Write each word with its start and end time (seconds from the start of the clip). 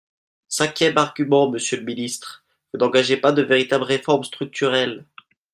Cinquième 0.47 0.97
argument, 0.97 1.51
monsieur 1.51 1.77
le 1.77 1.83
ministre, 1.83 2.43
vous 2.73 2.79
n’engagez 2.79 3.17
pas 3.17 3.31
de 3.31 3.43
véritables 3.43 3.83
réformes 3.83 4.23
structurelles. 4.23 5.05